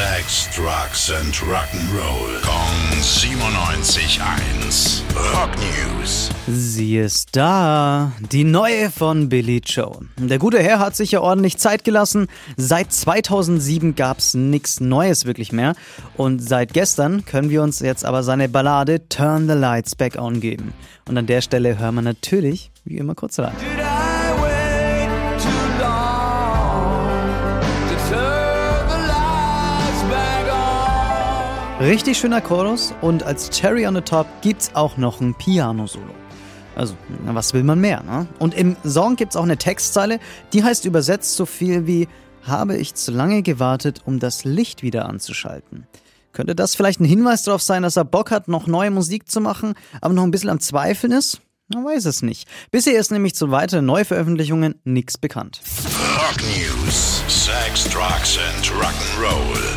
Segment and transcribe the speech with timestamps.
[0.00, 2.40] Sex, Drugs and Rock'n'Roll.
[2.40, 5.02] Kong 97.1.
[5.34, 6.30] Rock News.
[6.46, 9.98] Sie ist da, die neue von Billy Joe.
[10.16, 12.28] Der gute Herr hat sich ja ordentlich Zeit gelassen.
[12.56, 15.74] Seit 2007 gab's nichts Neues wirklich mehr.
[16.16, 20.40] Und seit gestern können wir uns jetzt aber seine Ballade Turn the Lights Back On
[20.40, 20.72] geben.
[21.08, 23.52] Und an der Stelle hören wir natürlich, wie immer, kurz rein.
[31.80, 36.12] Richtig schöner Chorus und als Cherry on the Top gibt's auch noch ein Piano-Solo.
[36.76, 36.94] Also,
[37.24, 38.26] was will man mehr, ne?
[38.38, 40.20] Und im Song gibt's auch eine Textzeile,
[40.52, 42.06] die heißt übersetzt so viel wie
[42.42, 45.86] Habe ich zu lange gewartet, um das Licht wieder anzuschalten.
[46.32, 49.40] Könnte das vielleicht ein Hinweis darauf sein, dass er Bock hat, noch neue Musik zu
[49.40, 49.72] machen,
[50.02, 51.40] aber noch ein bisschen am Zweifeln ist?
[51.72, 52.46] Man weiß es nicht.
[52.70, 55.62] Bisher ist nämlich zu weiteren Neuveröffentlichungen nichts bekannt.
[56.14, 57.22] Rock News.
[57.26, 59.76] Sex, Drugs and Rock'n'Roll.